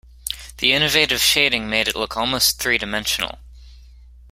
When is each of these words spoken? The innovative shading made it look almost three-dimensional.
The 0.57 0.73
innovative 0.73 1.21
shading 1.21 1.69
made 1.69 1.87
it 1.87 1.95
look 1.95 2.17
almost 2.17 2.57
three-dimensional. 2.57 3.37